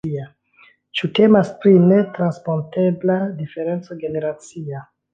[1.01, 4.87] Ĉu temas pri netranspontebla diferenco generacia?